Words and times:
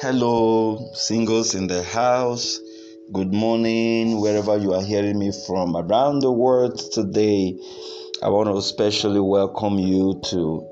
Hello, 0.00 0.90
singles 0.94 1.56
in 1.56 1.66
the 1.66 1.82
house. 1.82 2.60
Good 3.12 3.34
morning, 3.34 4.20
wherever 4.20 4.56
you 4.56 4.72
are 4.72 4.82
hearing 4.82 5.18
me 5.18 5.32
from 5.44 5.76
around 5.76 6.20
the 6.20 6.30
world 6.30 6.78
today. 6.92 7.58
I 8.22 8.28
want 8.28 8.48
to 8.48 8.56
especially 8.56 9.18
welcome 9.18 9.80
you 9.80 10.20
to 10.26 10.64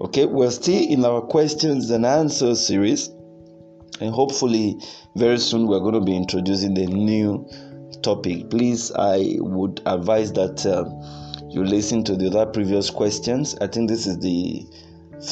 Okay, 0.00 0.26
we're 0.26 0.52
still 0.52 0.80
in 0.80 1.04
our 1.04 1.20
questions 1.20 1.90
and 1.90 2.06
answers 2.06 2.64
series, 2.64 3.08
and 4.00 4.14
hopefully, 4.14 4.78
very 5.16 5.38
soon 5.38 5.66
we're 5.66 5.80
going 5.80 5.94
to 5.94 6.00
be 6.00 6.16
introducing 6.16 6.72
the 6.72 6.86
new 6.86 7.44
topic. 8.00 8.48
Please, 8.48 8.92
I 8.92 9.38
would 9.40 9.82
advise 9.86 10.32
that 10.34 10.64
uh, 10.64 10.84
you 11.50 11.64
listen 11.64 12.04
to 12.04 12.14
the 12.14 12.28
other 12.28 12.46
previous 12.46 12.90
questions. 12.90 13.56
I 13.60 13.66
think 13.66 13.88
this 13.88 14.06
is 14.06 14.20
the 14.20 14.64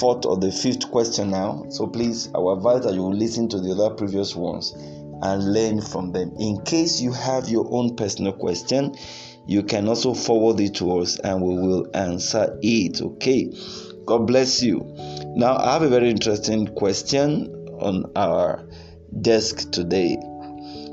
fourth 0.01 0.27
or 0.27 0.37
the 0.37 0.51
fifth 0.51 0.91
question 0.91 1.31
now, 1.31 1.67
so 1.69 1.87
please, 1.87 2.29
I 2.35 2.39
would 2.39 2.57
advise 2.57 2.83
that 2.87 2.95
you 2.95 3.03
listen 3.03 3.49
to 3.51 3.61
the 3.61 3.71
other 3.71 3.95
previous 3.95 4.35
ones 4.35 4.73
and 5.23 5.53
learn 5.53 5.81
from 5.81 6.11
them. 6.11 6.35
In 6.41 6.61
case 6.63 7.01
you 7.01 7.13
have 7.13 7.49
your 7.49 7.69
own 7.71 7.95
personal 7.95 8.33
question, 8.33 8.97
you 9.47 9.63
can 9.63 9.87
also 9.87 10.13
forward 10.13 10.59
it 10.59 10.75
to 10.75 10.99
us 10.99 11.21
and 11.21 11.41
we 11.41 11.55
will 11.55 11.87
answer 11.95 12.59
it. 12.63 13.01
Okay. 13.01 13.53
God 14.07 14.27
bless 14.27 14.63
you. 14.63 14.87
Now, 15.35 15.57
I 15.57 15.73
have 15.73 15.83
a 15.83 15.89
very 15.89 16.11
interesting 16.11 16.69
question 16.69 17.53
on 17.81 18.11
our 18.15 18.69
desk 19.21 19.73
today. 19.73 20.17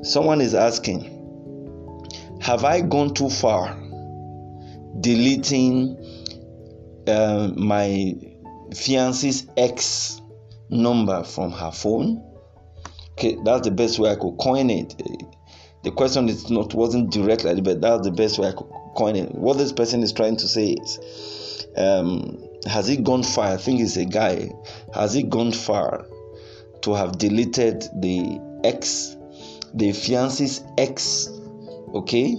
Someone 0.02 0.42
is 0.42 0.56
asking 0.56 1.10
Have 2.42 2.66
I 2.66 2.82
gone 2.82 3.14
too 3.14 3.30
far 3.30 3.80
deleting 5.00 5.96
uh, 7.08 7.52
my 7.56 8.14
fiance's 8.76 9.48
ex 9.58 10.20
number 10.70 11.24
from 11.24 11.52
her 11.52 11.72
phone? 11.72 12.22
Okay, 13.12 13.38
that's 13.46 13.68
the 13.68 13.72
best 13.72 14.00
way 14.00 14.10
I 14.10 14.16
could 14.16 14.38
coin 14.38 14.72
it. 14.72 14.96
The 15.84 15.92
question 15.92 16.30
is 16.30 16.50
not 16.50 16.74
wasn't 16.74 17.12
directly, 17.12 17.62
but 17.62 17.80
that's 17.80 18.04
the 18.04 18.12
best 18.12 18.40
way 18.40 18.48
I 18.48 18.54
could 18.54 18.70
coin 18.96 19.16
it. 19.16 19.36
What 19.36 19.58
this 19.60 19.72
person 19.72 20.02
is 20.02 20.12
trying 20.14 20.38
to 20.38 20.48
say 20.48 20.72
is 20.72 21.68
um, 21.78 22.40
has 22.68 22.88
he 22.88 22.98
gone 22.98 23.24
far? 23.24 23.46
I 23.46 23.58
think 23.58 23.80
he's 23.80 23.98
a 23.98 24.06
guy. 24.06 24.52
Has 24.94 25.14
he 25.14 25.24
gone 25.24 25.52
far 25.52 26.06
to 26.82 26.94
have 26.94 27.18
deleted 27.18 27.88
the 27.96 28.40
ex, 28.64 29.18
the 29.74 29.92
fiance's 29.92 30.64
ex, 30.78 31.30
okay, 31.94 32.36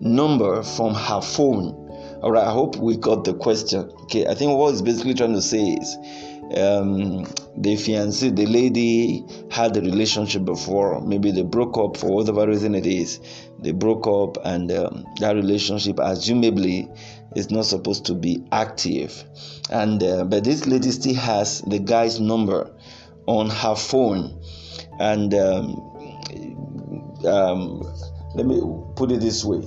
number 0.00 0.62
from 0.62 0.94
her 0.94 1.20
phone? 1.20 1.84
All 2.22 2.32
right, 2.32 2.44
I 2.44 2.52
hope 2.52 2.76
we 2.76 2.96
got 2.96 3.24
the 3.24 3.34
question. 3.34 3.90
Okay, 4.02 4.26
I 4.26 4.34
think 4.34 4.56
what 4.58 4.72
he's 4.72 4.82
basically 4.82 5.14
trying 5.14 5.34
to 5.34 5.42
say 5.42 5.62
is 5.62 5.96
um, 6.56 7.24
the 7.56 7.74
fiancé, 7.74 8.34
the 8.34 8.46
lady 8.46 9.24
had 9.50 9.76
a 9.76 9.80
relationship 9.80 10.44
before. 10.44 11.00
Maybe 11.00 11.30
they 11.30 11.42
broke 11.42 11.76
up 11.76 11.96
for 11.96 12.10
whatever 12.10 12.46
reason 12.46 12.74
it 12.74 12.86
is. 12.86 13.20
They 13.58 13.72
broke 13.72 14.06
up, 14.06 14.38
and 14.44 14.70
um, 14.72 15.04
that 15.20 15.34
relationship, 15.34 15.96
presumably, 15.96 16.88
is 17.36 17.50
not 17.50 17.66
supposed 17.66 18.06
to 18.06 18.14
be 18.14 18.46
active. 18.50 19.24
And 19.70 20.02
uh, 20.02 20.24
but 20.24 20.44
this 20.44 20.66
lady 20.66 20.90
still 20.90 21.14
has 21.16 21.60
the 21.62 21.78
guy's 21.78 22.18
number 22.20 22.70
on 23.26 23.50
her 23.50 23.74
phone, 23.74 24.40
and 24.98 25.34
um, 25.34 25.66
um, 27.26 27.82
let 28.34 28.46
me 28.46 28.60
put 28.96 29.12
it 29.12 29.20
this 29.20 29.44
way 29.44 29.64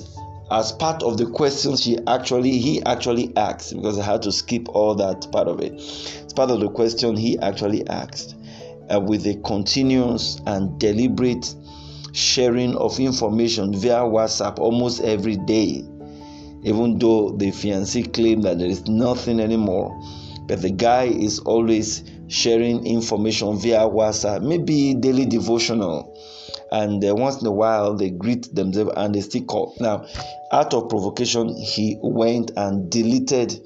as 0.51 0.73
part 0.73 1.01
of 1.01 1.17
the 1.17 1.25
questions 1.25 1.81
she 1.81 1.97
actually 2.07 2.57
he 2.57 2.83
actually 2.83 3.31
asked 3.37 3.73
because 3.73 3.97
I 3.97 4.03
had 4.03 4.21
to 4.23 4.31
skip 4.33 4.67
all 4.69 4.93
that 4.95 5.31
part 5.31 5.47
of 5.47 5.61
it. 5.61 5.71
It's 5.73 6.33
part 6.33 6.51
of 6.51 6.59
the 6.59 6.69
question 6.69 7.15
he 7.15 7.39
actually 7.39 7.87
asked 7.87 8.35
uh, 8.93 8.99
with 8.99 9.25
a 9.25 9.35
continuous 9.45 10.41
and 10.45 10.77
deliberate 10.77 11.55
sharing 12.11 12.75
of 12.75 12.99
information 12.99 13.73
via 13.73 14.01
WhatsApp 14.01 14.59
almost 14.59 15.01
every 15.01 15.37
day. 15.37 15.85
Even 16.63 16.99
though 16.99 17.31
the 17.31 17.47
fiancé 17.47 18.13
claimed 18.13 18.43
that 18.43 18.59
there 18.59 18.67
is 18.67 18.85
nothing 18.87 19.39
anymore, 19.39 19.97
but 20.47 20.61
the 20.61 20.69
guy 20.69 21.05
is 21.05 21.39
always 21.39 22.03
sharing 22.27 22.85
information 22.85 23.57
via 23.57 23.79
WhatsApp, 23.79 24.43
maybe 24.43 24.93
daily 24.95 25.25
devotional 25.25 26.10
and 26.71 27.03
uh, 27.03 27.13
once 27.15 27.41
in 27.41 27.47
a 27.47 27.51
while 27.51 27.95
they 27.95 28.09
greet 28.09 28.53
themselves 28.53 28.91
and 28.95 29.15
they 29.15 29.21
still 29.21 29.43
call. 29.43 29.75
Now, 29.79 30.05
out 30.51 30.73
of 30.73 30.89
provocation, 30.89 31.55
he 31.55 31.97
went 32.01 32.51
and 32.55 32.89
deleted 32.89 33.59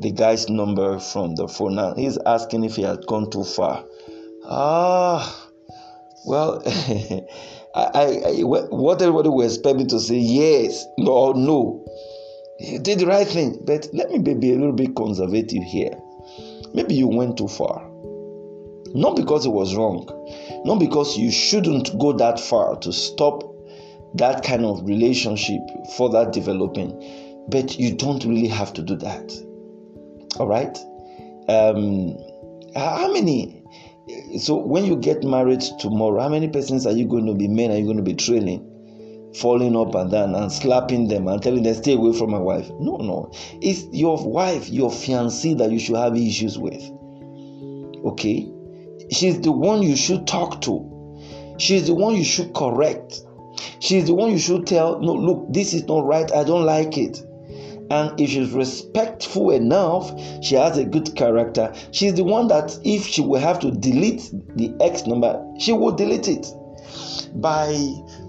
the 0.00 0.12
guy's 0.12 0.48
number 0.48 0.98
from 0.98 1.34
the 1.34 1.48
phone. 1.48 1.74
Now 1.74 1.94
he's 1.94 2.18
asking 2.18 2.64
if 2.64 2.76
he 2.76 2.82
had 2.82 3.06
gone 3.06 3.30
too 3.30 3.44
far. 3.44 3.84
Ah, 4.44 5.50
well, 6.24 6.62
I, 7.74 8.22
I, 8.26 8.42
what 8.42 9.02
everybody 9.02 9.28
will 9.28 9.44
expect 9.44 9.76
me 9.76 9.84
to 9.86 10.00
say 10.00 10.16
yes, 10.16 10.86
no, 10.96 11.32
no. 11.32 11.84
He 12.58 12.78
did 12.78 12.98
the 12.98 13.06
right 13.06 13.26
thing, 13.26 13.60
but 13.64 13.88
let 13.92 14.10
me 14.10 14.18
be 14.18 14.52
a 14.52 14.56
little 14.56 14.72
bit 14.72 14.96
conservative 14.96 15.62
here. 15.62 15.92
Maybe 16.74 16.94
you 16.94 17.08
went 17.08 17.38
too 17.38 17.48
far. 17.48 17.87
Not 18.94 19.16
because 19.16 19.44
it 19.46 19.50
was 19.50 19.74
wrong, 19.74 20.06
not 20.64 20.78
because 20.78 21.16
you 21.16 21.30
shouldn't 21.30 21.98
go 21.98 22.12
that 22.14 22.40
far 22.40 22.76
to 22.76 22.92
stop 22.92 23.42
that 24.14 24.42
kind 24.42 24.64
of 24.64 24.84
relationship 24.86 25.60
further 25.96 26.30
developing, 26.30 27.44
but 27.48 27.78
you 27.78 27.94
don't 27.94 28.24
really 28.24 28.48
have 28.48 28.72
to 28.74 28.82
do 28.82 28.96
that. 28.96 29.32
All 30.38 30.46
right? 30.46 30.76
Um, 31.48 32.16
how 32.74 33.12
many? 33.12 33.62
So, 34.38 34.56
when 34.56 34.84
you 34.84 34.96
get 34.96 35.22
married 35.22 35.62
tomorrow, 35.80 36.20
how 36.20 36.28
many 36.28 36.48
persons 36.48 36.86
are 36.86 36.92
you 36.92 37.06
going 37.06 37.26
to 37.26 37.34
be 37.34 37.48
men 37.48 37.70
are 37.70 37.76
you 37.76 37.84
going 37.84 37.98
to 37.98 38.02
be 38.02 38.14
trailing? 38.14 38.64
Falling 39.34 39.76
up 39.76 39.94
and 39.94 40.10
down 40.10 40.34
and 40.34 40.50
slapping 40.50 41.08
them 41.08 41.28
and 41.28 41.42
telling 41.42 41.62
them, 41.62 41.74
stay 41.74 41.94
away 41.94 42.16
from 42.16 42.30
my 42.30 42.38
wife. 42.38 42.70
No, 42.80 42.96
no. 42.96 43.30
It's 43.60 43.84
your 43.92 44.16
wife, 44.26 44.70
your 44.70 44.90
fiancée 44.90 45.56
that 45.58 45.70
you 45.70 45.78
should 45.78 45.96
have 45.96 46.16
issues 46.16 46.58
with. 46.58 46.82
Okay? 48.06 48.50
She's 49.10 49.40
the 49.40 49.52
one 49.52 49.82
you 49.82 49.96
should 49.96 50.26
talk 50.26 50.60
to. 50.62 51.54
She's 51.58 51.86
the 51.86 51.94
one 51.94 52.14
you 52.14 52.24
should 52.24 52.54
correct. 52.54 53.20
She's 53.80 54.06
the 54.06 54.14
one 54.14 54.30
you 54.30 54.38
should 54.38 54.66
tell, 54.66 55.00
no, 55.00 55.12
look, 55.14 55.46
this 55.52 55.74
is 55.74 55.84
not 55.84 56.04
right. 56.04 56.30
I 56.32 56.44
don't 56.44 56.64
like 56.64 56.96
it. 56.96 57.22
And 57.90 58.20
if 58.20 58.30
she's 58.30 58.50
respectful 58.50 59.50
enough, 59.50 60.12
she 60.42 60.54
has 60.56 60.76
a 60.76 60.84
good 60.84 61.16
character. 61.16 61.72
She's 61.90 62.14
the 62.14 62.24
one 62.24 62.48
that 62.48 62.78
if 62.84 63.06
she 63.06 63.22
will 63.22 63.40
have 63.40 63.58
to 63.60 63.70
delete 63.70 64.30
the 64.56 64.74
X 64.80 65.06
number, 65.06 65.42
she 65.58 65.72
will 65.72 65.92
delete 65.92 66.28
it. 66.28 66.46
By 67.34 67.74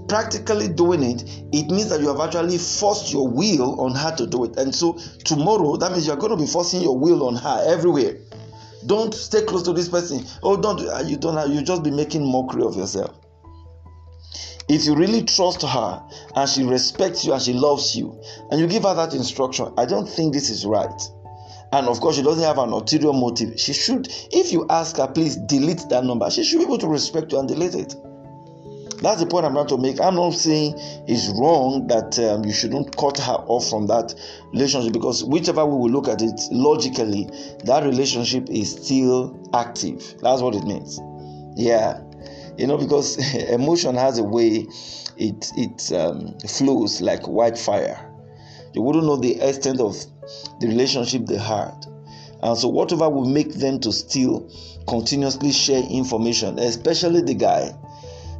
practically 0.07 0.69
doing 0.69 1.03
it, 1.03 1.23
it 1.51 1.69
means 1.69 1.89
that 1.89 1.99
you 1.99 2.07
have 2.07 2.19
actually 2.19 2.57
forced 2.57 3.11
your 3.11 3.27
will 3.27 3.79
on 3.81 3.93
her 3.95 4.15
to 4.15 4.25
do 4.25 4.45
it. 4.45 4.57
And 4.57 4.73
so 4.73 4.97
tomorrow, 5.25 5.75
that 5.77 5.91
means 5.91 6.07
you're 6.07 6.15
going 6.15 6.31
to 6.31 6.37
be 6.37 6.47
forcing 6.47 6.81
your 6.81 6.97
will 6.97 7.27
on 7.27 7.35
her 7.35 7.63
everywhere. 7.67 8.17
Don't 8.85 9.13
stay 9.13 9.43
close 9.43 9.63
to 9.63 9.73
this 9.73 9.89
person. 9.89 10.25
Oh, 10.43 10.55
don't 10.55 10.79
you 11.07 11.17
don't 11.17 11.51
you 11.51 11.61
just 11.61 11.83
be 11.83 11.91
making 11.91 12.25
mockery 12.25 12.63
of 12.63 12.75
yourself. 12.75 13.19
If 14.69 14.85
you 14.85 14.95
really 14.95 15.23
trust 15.23 15.63
her 15.63 16.03
and 16.35 16.47
she 16.47 16.63
respects 16.63 17.25
you 17.25 17.33
and 17.33 17.41
she 17.41 17.53
loves 17.53 17.95
you, 17.95 18.21
and 18.51 18.59
you 18.59 18.67
give 18.67 18.83
her 18.83 18.93
that 18.93 19.13
instruction, 19.13 19.73
I 19.77 19.85
don't 19.85 20.07
think 20.07 20.33
this 20.33 20.49
is 20.51 20.65
right. 20.65 21.01
And 21.71 21.87
of 21.87 21.99
course, 21.99 22.15
she 22.15 22.23
doesn't 22.23 22.43
have 22.43 22.57
an 22.57 22.69
ulterior 22.69 23.13
motive. 23.13 23.59
She 23.59 23.73
should, 23.73 24.07
if 24.31 24.51
you 24.51 24.65
ask 24.69 24.97
her, 24.97 25.07
please 25.07 25.35
delete 25.35 25.87
that 25.89 26.03
number, 26.03 26.29
she 26.29 26.43
should 26.43 26.59
be 26.59 26.65
able 26.65 26.77
to 26.79 26.87
respect 26.87 27.31
you 27.31 27.39
and 27.39 27.47
delete 27.47 27.75
it. 27.75 27.95
That's 29.01 29.21
the 29.21 29.27
point 29.27 29.45
I'm 29.45 29.53
trying 29.53 29.67
to 29.67 29.77
make. 29.77 30.01
I'm 30.01 30.15
not 30.15 30.31
saying 30.31 30.73
it's 31.07 31.29
wrong 31.39 31.87
that 31.87 32.19
um, 32.19 32.43
you 32.43 32.51
shouldn't 32.51 32.97
cut 32.97 33.17
her 33.19 33.33
off 33.47 33.69
from 33.69 33.87
that 33.87 34.13
relationship 34.51 34.91
because 34.91 35.23
whichever 35.23 35.65
way 35.65 35.77
we 35.77 35.89
look 35.89 36.07
at 36.09 36.21
it 36.21 36.39
logically, 36.51 37.29
that 37.63 37.83
relationship 37.83 38.49
is 38.49 38.71
still 38.71 39.39
active. 39.53 40.15
That's 40.21 40.41
what 40.41 40.55
it 40.55 40.65
means. 40.65 40.99
Yeah, 41.55 42.01
you 42.57 42.67
know, 42.67 42.77
because 42.77 43.17
emotion 43.49 43.95
has 43.95 44.17
a 44.19 44.23
way 44.23 44.67
it 45.17 45.51
it 45.55 45.91
um, 45.93 46.37
flows 46.39 47.01
like 47.01 47.27
wildfire. 47.27 48.05
You 48.73 48.81
wouldn't 48.81 49.05
know 49.05 49.15
the 49.15 49.39
extent 49.41 49.79
of 49.79 49.95
the 50.59 50.67
relationship 50.67 51.25
they 51.25 51.37
had. 51.37 51.85
And 52.41 52.57
so, 52.57 52.69
whatever 52.69 53.09
will 53.09 53.27
make 53.27 53.53
them 53.53 53.79
to 53.81 53.91
still 53.91 54.49
continuously 54.87 55.51
share 55.51 55.83
information, 55.83 56.57
especially 56.57 57.21
the 57.21 57.33
guy, 57.33 57.73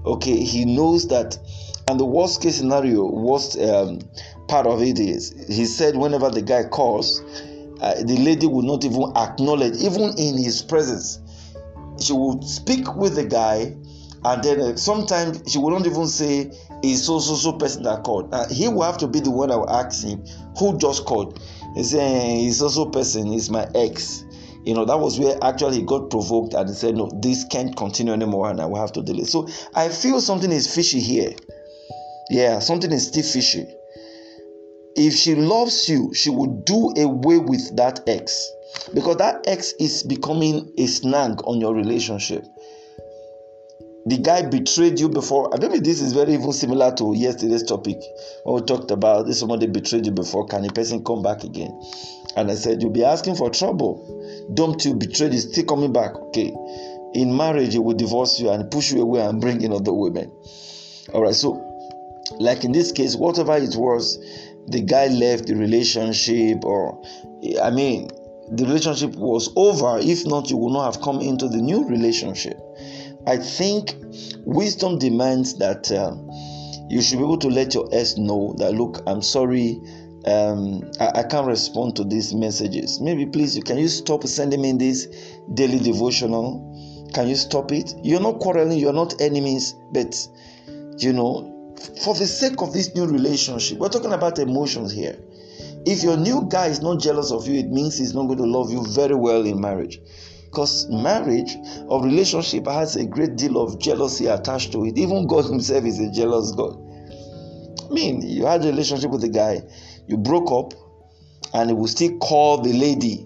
okay 0.06 0.44
he 0.44 0.66
knows 0.66 1.08
that 1.08 1.38
and 1.88 2.00
the 2.00 2.06
worst 2.06 2.42
case 2.42 2.58
scenario 2.58 3.06
worst 3.06 3.60
um, 3.60 4.00
part 4.48 4.66
of 4.68 4.82
it 4.82 5.00
is 5.00 5.34
he 5.48 5.66
said 5.66 5.96
whenever 5.96 6.30
the 6.30 6.42
guy 6.42 6.64
calls 6.64 7.22
uh, 7.82 7.96
the 8.04 8.18
lady 8.18 8.48
will 8.48 8.62
not 8.62 8.84
even 8.84 9.12
acknowledge 9.16 9.76
even 9.78 10.14
in 10.18 10.38
his 10.38 10.62
presence 10.62 11.20
she 12.00 12.14
will 12.14 12.42
speak 12.42 12.96
with 12.96 13.16
the 13.16 13.26
guy 13.26 13.76
and 14.26 14.44
then 14.44 14.60
uh, 14.60 14.76
sometimes 14.76 15.42
she 15.52 15.58
will 15.58 15.72
not 15.72 15.86
even 15.86 16.08
say 16.08 16.52
is 16.84 17.06
so 17.06 17.20
so 17.20 17.36
so 17.36 17.54
person 17.54 17.84
that 17.84 18.04
called. 18.04 18.34
Uh, 18.34 18.48
he 18.50 18.68
will 18.68 18.84
have 18.84 18.98
to 18.98 19.08
be 19.08 19.20
the 19.20 19.32
one 19.32 19.50
that 19.50 19.58
will 19.58 19.70
ask 19.70 20.04
him 20.04 20.24
who 20.58 20.78
just 20.78 21.06
called? 21.06 21.42
He 21.76 21.84
say 21.84 22.38
he's 22.40 22.62
also 22.62 22.90
person 22.90 23.32
is 23.34 23.50
my 23.50 23.68
ex 23.76 24.26
you 24.70 24.76
know 24.76 24.86
that 24.86 25.00
was 25.00 25.20
where 25.20 25.36
actually 25.42 25.78
he 25.78 25.84
got 25.84 26.12
provoked 26.12 26.54
and 26.54 26.70
he 26.70 26.76
said 26.76 26.96
no 26.96 27.10
this 27.24 27.44
can't 27.46 27.76
continue 27.76 28.14
anymore 28.14 28.52
and 28.52 28.62
i 28.62 28.66
will 28.68 28.80
have 28.80 28.92
to 28.94 29.02
delete 29.02 29.26
so 29.26 29.48
i 29.74 29.90
feel 29.90 30.22
something 30.22 30.52
is 30.52 30.74
fishy 30.74 31.00
here 31.00 31.32
yeah 32.30 32.60
something 32.60 32.92
is 32.92 33.08
still 33.08 33.24
fishy 33.24 33.66
if 34.96 35.16
she 35.16 35.34
loves 35.34 35.90
you 35.90 36.14
she 36.14 36.30
will 36.30 36.62
do 36.68 36.94
away 36.98 37.40
with 37.40 37.76
that 37.78 38.00
ex 38.06 38.48
because 38.94 39.18
that 39.18 39.44
ex 39.48 39.74
is 39.80 40.04
becoming 40.04 40.72
a 40.78 40.86
snag 40.86 41.42
on 41.46 41.60
your 41.60 41.74
relationship 41.74 42.46
the 44.06 44.18
guy 44.18 44.42
betrayed 44.42 45.00
you 45.00 45.10
before. 45.10 45.54
I 45.54 45.58
don't 45.58 45.84
this 45.84 46.02
is 46.02 46.14
very 46.14 46.34
even 46.34 46.52
similar 46.54 46.96
to 46.96 47.14
yesterday's 47.16 47.64
topic 47.64 47.98
when 48.44 48.56
we 48.56 48.66
talked 48.66 48.90
about 48.92 49.28
this 49.28 49.40
somebody 49.40 49.68
betrayed 49.68 50.06
you 50.06 50.12
before. 50.12 50.48
Can 50.48 50.66
a 50.66 50.70
person 50.72 51.04
come 51.04 51.22
back 51.22 51.44
again? 51.44 51.80
And 52.36 52.52
I 52.52 52.56
said, 52.56 52.82
You'll 52.82 52.92
be 52.92 53.04
asking 53.04 53.36
for 53.36 53.50
trouble. 53.50 54.50
Don't 54.54 54.84
you, 54.86 54.96
betrayed 54.96 55.34
you, 55.34 55.40
still 55.40 55.66
coming 55.66 55.94
back. 55.94 56.16
Okay. 56.16 56.54
In 57.14 57.36
marriage, 57.36 57.74
he 57.74 57.80
will 57.80 57.96
divorce 57.96 58.40
you 58.40 58.50
and 58.50 58.70
push 58.70 58.92
you 58.92 59.02
away 59.02 59.22
and 59.22 59.42
bring 59.42 59.62
in 59.62 59.74
other 59.74 59.94
women. 59.94 60.32
All 61.14 61.24
right. 61.24 61.34
So, 61.34 61.66
like 62.40 62.64
in 62.64 62.72
this 62.72 62.92
case, 62.92 63.16
whatever 63.16 63.58
it 63.58 63.76
was, 63.76 64.20
the 64.68 64.82
guy 64.82 65.08
left 65.08 65.48
the 65.48 65.56
relationship, 65.56 66.64
or 66.64 67.02
I 67.62 67.72
mean, 67.72 68.10
the 68.52 68.66
relationship 68.66 69.16
was 69.16 69.52
over. 69.56 69.98
If 70.00 70.26
not, 70.26 70.50
you 70.50 70.58
would 70.58 70.74
not 70.74 70.94
have 70.94 71.04
come 71.04 71.20
into 71.22 71.48
the 71.48 71.58
new 71.58 71.88
relationship. 71.88 72.60
I 73.26 73.38
think 73.38 73.96
wisdom 74.46 75.00
demands 75.00 75.58
that 75.58 75.92
uh, 75.92 76.16
you 76.90 77.02
should 77.02 77.18
be 77.18 77.24
able 77.24 77.38
to 77.40 77.50
let 77.50 77.74
your 77.74 77.88
ex 77.92 78.18
know 78.18 78.56
that 78.58 78.74
look, 78.74 79.02
I'm 79.06 79.22
sorry, 79.22 79.82
um, 80.26 80.90
I, 81.00 81.20
I, 81.20 81.24
can't 81.24 81.48
respond 81.48 81.96
to 81.96 82.04
these 82.04 82.34
messages. 82.34 83.00
Maybe 83.00 83.26
please, 83.26 83.60
can 83.64 83.78
you 83.78 83.88
stop 83.88 84.26
sending 84.26 84.62
me 84.62 84.74
this 84.74 85.08
daily 85.54 85.80
devotional? 85.80 87.10
Can 87.14 87.28
you 87.28 87.36
stop 87.36 87.72
it? 87.72 87.94
You're 88.04 88.20
not 88.20 88.40
quarreling, 88.40 88.78
you're 88.78 88.94
not 88.94 89.22
enemies, 89.22 89.76
but 89.92 90.16
you 90.98 91.14
know, 91.14 91.76
for 92.04 92.14
the 92.16 92.28
sake 92.28 92.62
of 92.62 92.74
this 92.74 92.94
new 92.96 93.06
relationship, 93.06 93.78
we're 93.78 93.90
talking 93.90 94.14
about 94.14 94.40
emotions 94.40 94.92
here. 94.92 95.18
If 95.86 96.04
your 96.04 96.18
new 96.18 96.46
guy 96.50 96.68
is 96.68 96.82
not 96.82 97.00
jealous 97.00 97.32
of 97.32 97.48
you, 97.48 97.58
it 97.58 97.70
means 97.70 97.98
he's 97.98 98.14
not 98.14 98.26
going 98.26 98.40
to 98.40 98.46
love 98.46 98.70
you 98.70 98.86
very 98.94 99.16
well 99.16 99.46
in 99.46 99.62
marriage 99.62 100.00
because 100.50 100.88
marriage 100.90 101.56
or 101.88 102.04
relationship 102.04 102.66
has 102.66 102.96
a 102.96 103.06
great 103.06 103.36
deal 103.36 103.62
of 103.62 103.80
jealousy 103.80 104.26
attached 104.26 104.72
to 104.72 104.84
it 104.86 104.98
even 104.98 105.28
god 105.28 105.46
himself 105.50 105.86
is 105.86 106.00
a 106.00 106.12
jealous 106.12 106.52
god 106.54 106.76
i 107.88 107.94
mean 107.94 108.22
you 108.22 108.46
had 108.46 108.64
a 108.66 108.68
relationship 108.68 109.12
with 109.12 109.24
a 109.24 109.30
guy 109.30 109.62
you 110.10 110.18
broke 110.18 110.52
up 110.52 110.74
and 111.54 111.70
he 111.70 111.74
will 111.74 111.88
still 111.88 112.18
call 112.18 112.58
the 112.58 112.74
lady. 112.74 113.26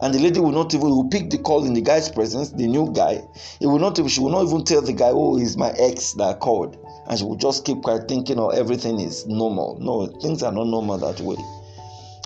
And 0.00 0.14
the 0.14 0.20
lady 0.20 0.38
will 0.38 0.52
not 0.52 0.72
even 0.74 0.90
will 0.90 1.08
pick 1.08 1.30
the 1.30 1.38
call 1.38 1.64
in 1.64 1.74
the 1.74 1.80
guy's 1.80 2.08
presence 2.08 2.50
the 2.50 2.68
new 2.68 2.92
guy. 2.92 3.20
He 3.58 3.66
will 3.66 3.80
not 3.80 3.98
even 3.98 4.08
she 4.08 4.20
will 4.20 4.30
not 4.30 4.46
even 4.46 4.64
tell 4.64 4.80
the 4.80 4.92
guy 4.92 5.10
oh 5.10 5.36
he's 5.36 5.56
my 5.56 5.70
ex 5.70 6.12
that 6.14 6.38
called. 6.38 6.76
And 7.08 7.18
she 7.18 7.24
will 7.24 7.36
just 7.36 7.64
keep 7.64 7.82
quiet 7.82 8.06
thinking 8.06 8.38
oh 8.38 8.50
everything 8.50 9.00
is 9.00 9.26
normal. 9.26 9.78
No 9.80 10.06
things 10.20 10.44
are 10.44 10.52
not 10.52 10.68
normal 10.68 10.98
that 10.98 11.18
way. 11.20 11.36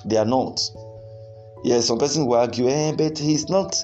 They 0.05 0.19
are 0.19 0.27
not. 0.27 0.61
Yes 1.65 1.87
some 1.87 1.99
person 1.99 2.27
will 2.27 2.37
argue 2.37 2.69
eh, 2.69 2.93
but 2.93 3.17
he's 3.17 3.49
not 3.49 3.75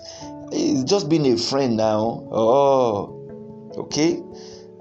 He's 0.53 0.85
just 0.85 1.09
being 1.09 1.26
a 1.26 1.37
friend 1.37 1.76
now. 1.76 2.26
Oh, 2.31 3.73
okay. 3.76 4.23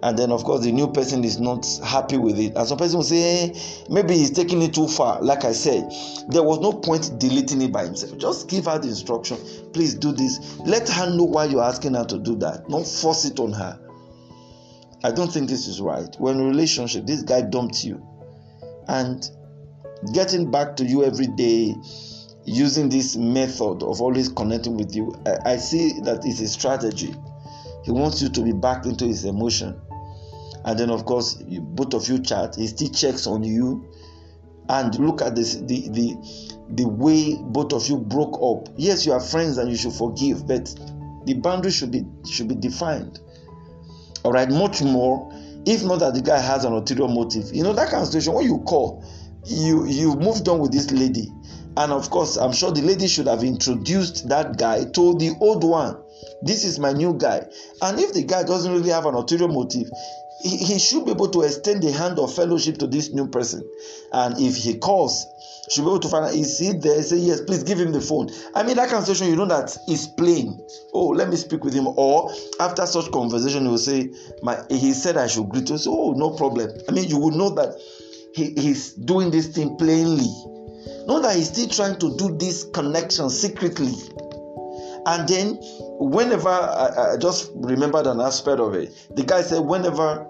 And 0.03 0.17
then, 0.17 0.31
of 0.31 0.43
course, 0.43 0.63
the 0.63 0.71
new 0.71 0.91
person 0.91 1.23
is 1.23 1.39
not 1.39 1.65
happy 1.83 2.17
with 2.17 2.37
it. 2.37 2.55
And 2.55 2.67
some 2.67 2.77
person 2.77 2.97
will 2.97 3.03
say, 3.03 3.19
hey, 3.47 3.59
maybe 3.89 4.13
he's 4.13 4.29
taking 4.29 4.61
it 4.61 4.73
too 4.73 4.87
far. 4.87 5.21
Like 5.21 5.43
I 5.43 5.53
said, 5.53 5.91
there 6.29 6.43
was 6.43 6.59
no 6.59 6.71
point 6.71 7.17
deleting 7.17 7.63
it 7.63 7.71
by 7.71 7.85
himself. 7.85 8.15
Just 8.19 8.47
give 8.47 8.65
her 8.65 8.77
the 8.77 8.89
instruction. 8.89 9.37
Please 9.73 9.95
do 9.95 10.11
this. 10.11 10.59
Let 10.59 10.87
her 10.89 11.09
know 11.09 11.23
why 11.23 11.45
you're 11.45 11.63
asking 11.63 11.95
her 11.95 12.05
to 12.05 12.19
do 12.19 12.35
that. 12.37 12.69
Don't 12.69 12.85
force 12.85 13.25
it 13.25 13.39
on 13.39 13.53
her. 13.53 13.79
I 15.03 15.11
don't 15.11 15.31
think 15.31 15.49
this 15.49 15.67
is 15.67 15.81
right. 15.81 16.15
When 16.19 16.35
in 16.35 16.41
a 16.41 16.45
relationship, 16.45 17.07
this 17.07 17.23
guy 17.23 17.41
dumped 17.41 17.83
you. 17.83 18.05
And 18.87 19.27
getting 20.13 20.51
back 20.51 20.75
to 20.75 20.85
you 20.85 21.05
every 21.05 21.27
day 21.27 21.75
using 22.45 22.87
this 22.87 23.15
method 23.15 23.81
of 23.81 23.99
always 23.99 24.29
connecting 24.29 24.77
with 24.77 24.95
you, 24.95 25.15
I, 25.25 25.53
I 25.53 25.57
see 25.57 25.99
that 26.01 26.23
it's 26.23 26.39
a 26.39 26.47
strategy. 26.47 27.15
He 27.83 27.91
wants 27.91 28.21
you 28.21 28.29
to 28.29 28.41
be 28.41 28.51
back 28.51 28.85
into 28.85 29.05
his 29.05 29.25
emotion. 29.25 29.81
And 30.67 30.77
then, 30.77 30.89
of 30.89 31.05
course, 31.05 31.35
both 31.35 31.93
of 31.93 32.09
you 32.09 32.21
chat. 32.21 32.55
He 32.57 32.67
still 32.67 32.89
checks 32.89 33.25
on 33.25 33.41
you. 33.41 33.87
And 34.67 34.93
look 34.99 35.21
at 35.21 35.33
this 35.33 35.55
the, 35.55 35.87
the, 35.87 36.17
the 36.71 36.85
way 36.85 37.37
both 37.41 37.71
of 37.71 37.87
you 37.87 37.95
broke 37.97 38.37
up. 38.43 38.73
Yes, 38.75 39.05
you 39.05 39.13
are 39.13 39.21
friends 39.21 39.57
and 39.57 39.71
you 39.71 39.77
should 39.77 39.93
forgive, 39.93 40.45
but 40.45 40.65
the 41.25 41.35
boundary 41.35 41.71
should 41.71 41.91
be 41.91 42.05
should 42.29 42.49
be 42.49 42.55
defined. 42.55 43.21
All 44.23 44.33
right, 44.33 44.49
much 44.49 44.81
more. 44.81 45.31
If 45.65 45.85
not 45.85 45.99
that 45.99 46.13
the 46.13 46.21
guy 46.21 46.39
has 46.39 46.65
an 46.65 46.73
ulterior 46.73 47.07
motive, 47.07 47.55
you 47.55 47.63
know 47.63 47.71
that 47.71 47.89
kind 47.89 48.01
of 48.01 48.07
situation. 48.07 48.33
When 48.33 48.45
you 48.45 48.57
call, 48.59 49.05
you 49.45 49.85
you 49.85 50.15
moved 50.15 50.49
on 50.49 50.59
with 50.59 50.73
this 50.73 50.91
lady, 50.91 51.31
and 51.77 51.93
of 51.93 52.09
course, 52.09 52.35
I'm 52.35 52.51
sure 52.51 52.73
the 52.73 52.81
lady 52.81 53.07
should 53.07 53.27
have 53.27 53.41
introduced 53.41 54.27
that 54.27 54.57
guy 54.57 54.83
to 54.83 55.13
the 55.13 55.33
old 55.39 55.63
one. 55.63 55.95
This 56.41 56.65
is 56.65 56.77
my 56.77 56.91
new 56.91 57.13
guy. 57.13 57.45
And 57.81 57.99
if 57.99 58.11
the 58.11 58.23
guy 58.23 58.43
doesn't 58.43 58.71
really 58.71 58.89
have 58.89 59.05
an 59.05 59.13
ulterior 59.15 59.47
motive, 59.47 59.89
he, 60.41 60.79
should 60.79 61.05
be 61.05 61.11
able 61.11 61.29
to 61.29 61.41
extend 61.41 61.83
the 61.83 61.91
hand 61.91 62.19
of 62.19 62.33
fellowship 62.33 62.77
to 62.79 62.87
this 62.87 63.11
new 63.11 63.27
person. 63.27 63.63
And 64.11 64.39
if 64.39 64.55
he 64.55 64.77
calls, 64.77 65.25
should 65.69 65.81
be 65.81 65.87
able 65.87 65.99
to 65.99 66.07
find 66.07 66.25
out 66.25 66.33
is 66.33 66.57
he 66.59 66.73
there? 66.73 67.01
Say 67.01 67.17
yes, 67.17 67.41
please 67.41 67.63
give 67.63 67.79
him 67.79 67.91
the 67.91 68.01
phone. 68.01 68.29
I 68.55 68.63
mean 68.63 68.75
that 68.77 68.89
conversation, 68.89 69.27
you 69.27 69.35
know 69.35 69.45
that 69.45 69.75
is 69.87 70.07
plain. 70.07 70.59
Oh, 70.93 71.07
let 71.07 71.29
me 71.29 71.35
speak 71.35 71.63
with 71.63 71.73
him. 71.73 71.87
Or 71.87 72.31
after 72.59 72.85
such 72.85 73.11
conversation, 73.11 73.63
he 73.63 73.69
will 73.69 73.77
say, 73.77 74.11
My 74.41 74.57
he 74.69 74.93
said 74.93 75.17
I 75.17 75.27
should 75.27 75.49
greet 75.49 75.69
you. 75.69 75.77
So, 75.77 75.97
oh, 75.97 76.13
no 76.13 76.31
problem. 76.31 76.71
I 76.87 76.91
mean, 76.91 77.09
you 77.09 77.17
would 77.19 77.33
know 77.33 77.49
that 77.51 77.75
he, 78.33 78.53
he's 78.55 78.93
doing 78.93 79.31
this 79.31 79.47
thing 79.47 79.75
plainly 79.77 80.29
Know 81.07 81.21
that 81.21 81.37
he's 81.37 81.47
still 81.47 81.69
trying 81.69 81.97
to 81.99 82.17
do 82.17 82.35
this 82.37 82.65
connection 82.65 83.29
secretly. 83.29 83.93
And 85.07 85.27
then, 85.27 85.57
whenever 85.99 86.49
I, 86.49 87.13
I 87.13 87.17
just 87.17 87.51
remembered 87.55 88.07
an 88.07 88.19
aspect 88.19 88.59
of 88.59 88.73
it, 88.73 88.93
the 89.15 89.23
guy 89.23 89.41
said, 89.41 89.59
whenever 89.59 90.27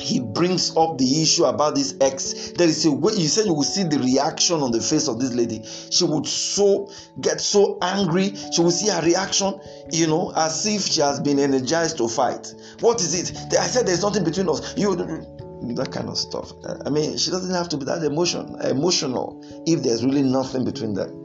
he 0.00 0.20
brings 0.20 0.76
up 0.76 0.98
the 0.98 1.22
issue 1.22 1.44
about 1.44 1.74
this 1.74 1.94
ex 2.00 2.52
there 2.52 2.68
is 2.68 2.84
a 2.84 2.90
way 2.90 3.12
you 3.14 3.28
said 3.28 3.46
you 3.46 3.52
will 3.54 3.62
see 3.62 3.82
the 3.82 3.98
reaction 3.98 4.60
on 4.60 4.70
the 4.70 4.80
face 4.80 5.08
of 5.08 5.18
this 5.18 5.32
lady. 5.32 5.62
She 5.90 6.04
would 6.04 6.26
so 6.26 6.90
get 7.20 7.40
so 7.40 7.78
angry 7.82 8.34
she 8.52 8.62
will 8.62 8.70
see 8.70 8.88
her 8.88 9.02
reaction 9.02 9.58
you 9.90 10.06
know 10.06 10.32
as 10.36 10.66
if 10.66 10.86
she 10.86 11.00
has 11.00 11.20
been 11.20 11.38
energized 11.38 11.98
to 11.98 12.08
fight. 12.08 12.54
What 12.80 13.00
is 13.00 13.14
it? 13.14 13.36
I 13.58 13.66
said 13.66 13.86
there's 13.86 14.02
nothing 14.02 14.24
between 14.24 14.48
us. 14.48 14.76
You 14.76 14.96
that 14.96 15.92
kind 15.92 16.08
of 16.08 16.18
stuff. 16.18 16.52
I 16.84 16.90
mean, 16.90 17.16
she 17.16 17.30
doesn't 17.30 17.54
have 17.54 17.68
to 17.70 17.76
be 17.76 17.84
that 17.84 18.02
emotion, 18.02 18.56
emotional 18.64 19.40
if 19.66 19.82
there's 19.82 20.04
really 20.04 20.22
nothing 20.22 20.64
between 20.64 20.94
them. 20.94 21.21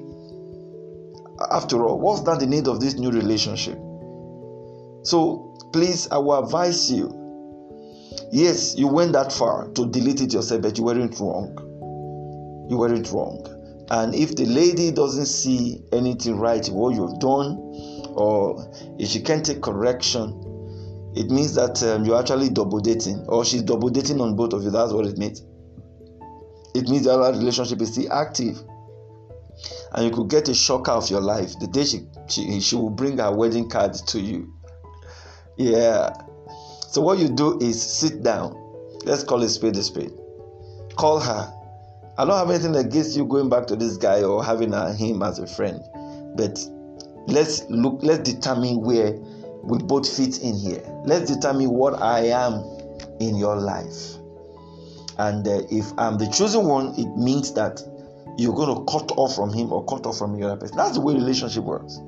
After 1.51 1.85
all, 1.85 1.99
what's 1.99 2.21
that 2.21 2.39
the 2.39 2.47
need 2.47 2.67
of 2.67 2.79
this 2.79 2.95
new 2.95 3.11
relationship? 3.11 3.77
So 5.03 5.55
please, 5.71 6.07
I 6.09 6.17
will 6.17 6.43
advise 6.43 6.91
you. 6.91 7.13
Yes, 8.31 8.75
you 8.77 8.87
went 8.87 9.13
that 9.13 9.31
far 9.31 9.69
to 9.69 9.89
delete 9.89 10.21
it 10.21 10.33
yourself, 10.33 10.61
but 10.61 10.77
you 10.77 10.83
weren't 10.83 11.19
wrong. 11.19 11.55
You 12.69 12.77
weren't 12.77 13.09
wrong. 13.11 13.45
And 13.89 14.13
if 14.13 14.35
the 14.35 14.45
lady 14.45 14.91
doesn't 14.91 15.27
see 15.27 15.81
anything 15.93 16.37
right 16.37 16.65
what 16.67 16.95
you've 16.95 17.19
done, 17.19 17.57
or 18.15 18.69
if 18.99 19.09
she 19.09 19.21
can't 19.21 19.45
take 19.45 19.61
correction, 19.61 20.43
it 21.15 21.29
means 21.31 21.55
that 21.55 21.81
um, 21.83 22.03
you're 22.03 22.19
actually 22.19 22.49
double 22.49 22.79
dating, 22.79 23.25
or 23.27 23.45
she's 23.45 23.61
double 23.61 23.89
dating 23.89 24.19
on 24.19 24.35
both 24.35 24.53
of 24.53 24.63
you. 24.63 24.71
That's 24.71 24.91
what 24.91 25.05
it 25.05 25.17
means. 25.17 25.41
It 26.75 26.89
means 26.89 27.05
that 27.05 27.17
our 27.17 27.31
relationship 27.31 27.81
is 27.81 27.93
still 27.93 28.11
active, 28.11 28.61
and 29.93 30.05
you 30.05 30.11
could 30.11 30.29
get 30.29 30.49
a 30.49 30.53
shocker 30.53 30.91
of 30.91 31.09
your 31.09 31.21
life 31.21 31.57
the 31.59 31.67
day 31.67 31.85
she 31.85 32.07
she, 32.27 32.59
she 32.59 32.75
will 32.75 32.89
bring 32.89 33.17
her 33.17 33.31
wedding 33.35 33.69
card 33.69 33.93
to 33.93 34.19
you. 34.19 34.53
Yeah. 35.57 36.13
So 36.89 37.01
what 37.01 37.19
you 37.19 37.29
do 37.29 37.59
is 37.59 37.81
sit 37.81 38.23
down. 38.23 38.55
Let's 39.03 39.23
call 39.23 39.43
it 39.43 39.49
spade 39.49 39.75
a 39.75 39.83
spade. 39.83 40.11
Call 40.95 41.19
her. 41.19 41.53
I 42.17 42.25
don't 42.25 42.37
have 42.37 42.49
anything 42.49 42.75
against 42.75 43.15
you 43.15 43.25
going 43.25 43.49
back 43.49 43.67
to 43.67 43.75
this 43.75 43.97
guy 43.97 44.23
or 44.23 44.43
having 44.43 44.73
him 44.95 45.21
as 45.21 45.37
a 45.39 45.45
friend, 45.45 45.79
but 46.35 46.59
let's 47.27 47.63
look. 47.69 47.99
Let's 48.01 48.29
determine 48.29 48.81
where 48.81 49.13
we 49.63 49.77
both 49.79 50.09
fit 50.09 50.39
in 50.39 50.55
here. 50.55 50.83
Let's 51.05 51.31
determine 51.31 51.69
what 51.69 52.01
I 52.01 52.27
am 52.27 52.53
in 53.19 53.35
your 53.35 53.55
life. 53.55 54.15
And 55.19 55.47
uh, 55.47 55.61
if 55.69 55.91
I'm 55.97 56.17
the 56.17 56.27
chosen 56.27 56.65
one, 56.65 56.93
it 56.97 57.15
means 57.17 57.53
that 57.53 57.81
you're 58.37 58.53
going 58.53 58.75
to 58.75 58.91
cut 58.91 59.11
off 59.17 59.35
from 59.35 59.51
him 59.51 59.73
or 59.73 59.83
cut 59.85 60.05
off 60.05 60.17
from 60.19 60.39
the 60.39 60.45
other 60.45 60.57
person. 60.57 60.77
That's 60.77 60.93
the 60.93 61.01
way 61.01 61.13
relationship 61.13 61.63
works. 61.63 61.99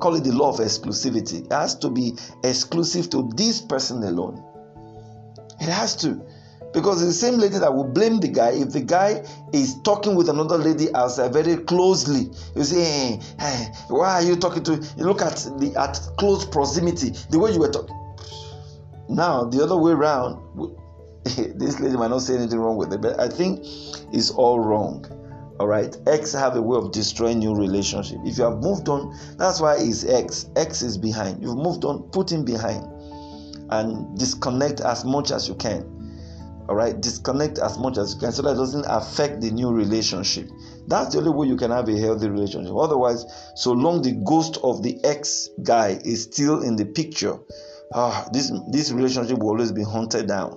call 0.00 0.14
it 0.14 0.24
the 0.24 0.32
law 0.32 0.50
of 0.50 0.56
exclusivity. 0.56 1.46
It 1.46 1.52
has 1.52 1.76
to 1.78 1.90
be 1.90 2.14
exclusive 2.44 3.10
to 3.10 3.30
this 3.36 3.60
person 3.60 4.02
alone. 4.02 4.42
It 5.60 5.68
has 5.68 5.96
to. 5.96 6.20
Because 6.72 7.04
the 7.04 7.12
same 7.12 7.34
lady 7.34 7.58
that 7.58 7.74
will 7.74 7.84
blame 7.84 8.18
the 8.18 8.28
guy 8.28 8.52
if 8.52 8.70
the 8.70 8.80
guy 8.80 9.24
is 9.52 9.76
talking 9.82 10.14
with 10.14 10.30
another 10.30 10.56
lady 10.56 10.92
outside 10.94 11.32
very 11.32 11.56
closely. 11.58 12.30
You 12.56 12.64
say, 12.64 12.82
hey, 12.82 13.20
hey, 13.38 13.66
why 13.88 14.14
are 14.14 14.22
you 14.22 14.36
talking 14.36 14.62
to? 14.64 14.76
You 14.96 15.04
look 15.04 15.20
at 15.20 15.36
the 15.58 15.74
at 15.78 16.00
close 16.16 16.46
proximity, 16.46 17.10
the 17.30 17.38
way 17.38 17.52
you 17.52 17.60
were 17.60 17.70
talking. 17.70 17.98
Now 19.08 19.44
the 19.44 19.62
other 19.62 19.76
way 19.76 19.92
around, 19.92 20.40
this 21.24 21.78
lady 21.78 21.96
might 21.96 22.08
not 22.08 22.22
say 22.22 22.36
anything 22.36 22.58
wrong 22.58 22.76
with 22.76 22.92
it, 22.92 23.02
but 23.02 23.20
I 23.20 23.28
think 23.28 23.60
it's 24.12 24.30
all 24.30 24.58
wrong. 24.58 25.04
All 25.62 25.68
right, 25.68 25.96
X 26.08 26.32
have 26.32 26.56
a 26.56 26.60
way 26.60 26.76
of 26.76 26.90
destroying 26.90 27.38
new 27.38 27.54
relationship. 27.54 28.18
If 28.24 28.36
you 28.36 28.42
have 28.42 28.58
moved 28.58 28.88
on, 28.88 29.16
that's 29.38 29.60
why 29.60 29.76
it's 29.78 30.04
X. 30.04 30.46
X 30.56 30.82
is 30.82 30.98
behind. 30.98 31.40
You've 31.40 31.56
moved 31.56 31.84
on, 31.84 32.02
put 32.10 32.32
him 32.32 32.44
behind, 32.44 32.84
and 33.70 34.18
disconnect 34.18 34.80
as 34.80 35.04
much 35.04 35.30
as 35.30 35.46
you 35.46 35.54
can 35.54 35.86
all 36.68 36.74
right 36.74 37.00
disconnect 37.00 37.58
as 37.58 37.76
much 37.78 37.96
as 37.98 38.14
you 38.14 38.20
can 38.20 38.30
so 38.30 38.42
that 38.42 38.54
doesn't 38.54 38.84
affect 38.88 39.40
the 39.40 39.50
new 39.50 39.70
relationship 39.72 40.48
that's 40.86 41.12
the 41.12 41.18
only 41.18 41.30
way 41.30 41.46
you 41.46 41.56
can 41.56 41.72
have 41.72 41.88
a 41.88 41.98
healthy 41.98 42.28
relationship 42.28 42.72
otherwise 42.76 43.24
so 43.56 43.72
long 43.72 44.00
the 44.00 44.12
ghost 44.24 44.58
of 44.62 44.80
the 44.82 44.96
ex 45.04 45.48
guy 45.64 45.98
is 46.04 46.22
still 46.22 46.62
in 46.62 46.76
the 46.76 46.84
picture 46.84 47.36
ah 47.94 48.28
this 48.32 48.52
this 48.70 48.92
relationship 48.92 49.38
will 49.38 49.48
always 49.48 49.72
be 49.72 49.82
hunted 49.82 50.28
down 50.28 50.56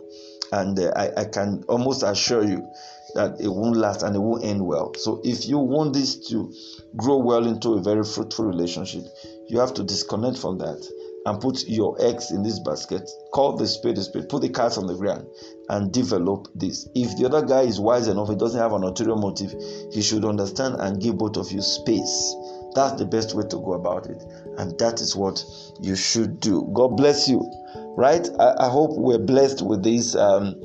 and 0.51 0.79
uh, 0.79 0.91
I, 0.95 1.21
I 1.21 1.25
can 1.25 1.63
almost 1.67 2.03
assure 2.03 2.43
you 2.43 2.67
that 3.15 3.39
it 3.39 3.47
won't 3.47 3.77
last 3.77 4.03
and 4.03 4.15
it 4.15 4.19
won't 4.19 4.43
end 4.43 4.65
well 4.65 4.93
so 4.95 5.21
if 5.23 5.47
you 5.47 5.57
want 5.57 5.93
this 5.93 6.27
to 6.27 6.53
grow 6.95 7.17
well 7.17 7.45
into 7.47 7.73
a 7.73 7.81
very 7.81 8.03
fruitful 8.03 8.45
relationship 8.45 9.03
you 9.47 9.59
have 9.59 9.73
to 9.73 9.83
disconnect 9.83 10.37
from 10.37 10.57
that 10.57 10.85
and 11.25 11.41
put 11.41 11.67
your 11.67 11.97
eggs 11.99 12.31
in 12.31 12.43
this 12.43 12.59
basket. 12.59 13.09
Call 13.33 13.57
the 13.57 13.67
spade 13.67 13.97
a 13.97 14.03
spade. 14.03 14.29
Put 14.29 14.43
the 14.43 14.49
cards 14.49 14.77
on 14.77 14.85
the 14.85 14.95
ground 14.95 15.25
and 15.69 15.91
develop 15.91 16.47
this. 16.53 16.87
If 16.93 17.17
the 17.17 17.25
other 17.25 17.43
guy 17.45 17.61
is 17.61 17.79
wise 17.79 18.07
enough, 18.07 18.29
he 18.29 18.35
doesn't 18.35 18.59
have 18.59 18.73
an 18.73 18.83
ulterior 18.83 19.15
motive, 19.15 19.53
he 19.91 20.01
should 20.01 20.23
understand 20.23 20.75
and 20.79 21.01
give 21.01 21.17
both 21.17 21.37
of 21.37 21.51
you 21.51 21.61
space. 21.61 22.35
That's 22.75 22.99
the 22.99 23.05
best 23.05 23.33
way 23.33 23.43
to 23.43 23.57
go 23.57 23.73
about 23.73 24.05
it. 24.07 24.23
And 24.57 24.77
that 24.77 25.01
is 25.01 25.15
what 25.15 25.43
you 25.81 25.95
should 25.95 26.39
do. 26.39 26.69
God 26.73 26.89
bless 26.89 27.27
you. 27.27 27.51
Right? 27.97 28.27
I, 28.39 28.65
I 28.65 28.69
hope 28.69 28.91
we're 28.93 29.17
blessed 29.17 29.65
with 29.65 29.81
this 29.81 30.15
um, 30.15 30.61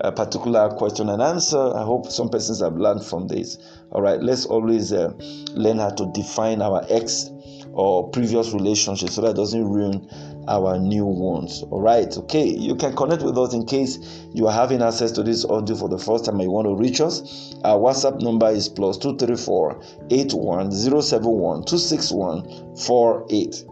uh, 0.00 0.10
particular 0.10 0.68
question 0.70 1.08
and 1.08 1.22
answer. 1.22 1.74
I 1.74 1.82
hope 1.82 2.10
some 2.10 2.28
persons 2.28 2.60
have 2.60 2.76
learned 2.76 3.04
from 3.04 3.28
this. 3.28 3.58
All 3.92 4.02
right. 4.02 4.20
Let's 4.20 4.46
always 4.46 4.92
uh, 4.92 5.12
learn 5.52 5.78
how 5.78 5.90
to 5.90 6.10
define 6.12 6.62
our 6.62 6.84
ex 6.88 7.30
or 7.72 8.08
previous 8.08 8.52
relationships 8.52 9.14
so 9.14 9.20
that 9.20 9.36
doesn't 9.36 9.62
ruin 9.62 10.08
our 10.48 10.78
new 10.78 11.04
ones. 11.04 11.62
All 11.70 11.82
right, 11.82 12.16
okay. 12.16 12.46
You 12.46 12.74
can 12.74 12.96
connect 12.96 13.22
with 13.22 13.36
us 13.36 13.52
in 13.52 13.66
case 13.66 13.98
you 14.32 14.46
are 14.46 14.52
having 14.52 14.82
access 14.82 15.12
to 15.12 15.22
this 15.22 15.44
audio 15.44 15.76
for 15.76 15.88
the 15.88 15.98
first 15.98 16.24
time 16.24 16.36
and 16.36 16.44
you 16.44 16.50
want 16.50 16.66
to 16.66 16.74
reach 16.74 17.00
us. 17.00 17.54
Our 17.64 17.78
WhatsApp 17.78 18.22
number 18.22 18.48
is 18.48 18.68
plus 18.68 18.96
two 18.96 19.16
three 19.18 19.36
four 19.36 19.82
eight 20.10 20.32
one 20.32 20.72
zero 20.72 21.00
seven 21.00 21.30
one 21.30 21.64
two 21.64 21.78
six 21.78 22.10
one 22.10 22.76
four 22.76 23.26
eight. 23.30 23.64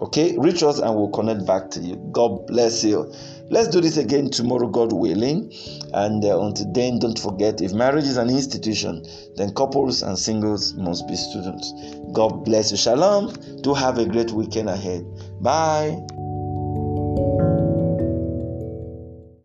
Okay, 0.00 0.36
reach 0.38 0.62
us 0.62 0.78
and 0.78 0.94
we'll 0.94 1.10
connect 1.10 1.44
back 1.44 1.70
to 1.70 1.80
you. 1.80 1.96
God 2.12 2.46
bless 2.46 2.84
you. 2.84 3.12
Let's 3.50 3.68
do 3.68 3.80
this 3.80 3.96
again 3.96 4.30
tomorrow, 4.30 4.68
God 4.68 4.92
willing. 4.92 5.52
And 5.94 6.24
uh, 6.24 6.40
until 6.40 6.70
then, 6.72 6.98
don't 6.98 7.18
forget 7.18 7.62
if 7.62 7.72
marriage 7.72 8.04
is 8.04 8.18
an 8.18 8.28
institution, 8.28 9.04
then 9.36 9.54
couples 9.54 10.02
and 10.02 10.18
singles 10.18 10.74
must 10.74 11.08
be 11.08 11.16
students. 11.16 11.72
God 12.12 12.44
bless 12.44 12.70
you. 12.70 12.76
Shalom. 12.76 13.32
Do 13.62 13.72
have 13.72 13.98
a 13.98 14.04
great 14.04 14.32
weekend 14.32 14.68
ahead. 14.68 15.04
Bye. 15.40 15.96